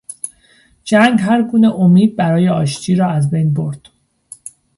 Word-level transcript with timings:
جنگ 0.83 1.19
هرگونه 1.21 1.73
امید 1.75 2.15
برای 2.15 2.49
آشتی 2.49 2.95
را 2.95 3.09
از 3.09 3.29
بین 3.29 3.53
برد. 3.53 3.87